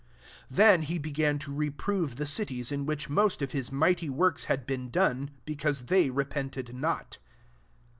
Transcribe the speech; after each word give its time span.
20 0.47 0.55
Then 0.55 0.81
he 0.81 0.97
began 0.97 1.37
to 1.37 1.53
reprove 1.53 2.15
the 2.15 2.25
cities 2.25 2.71
in 2.71 2.87
which 2.87 3.07
most 3.07 3.43
of 3.43 3.51
his 3.51 3.71
mighty 3.71 4.09
works 4.09 4.45
had 4.45 4.65
been 4.65 4.89
done, 4.89 5.29
because 5.45 5.85
they 5.85 6.09
repented 6.09 6.73
not. 6.73 7.19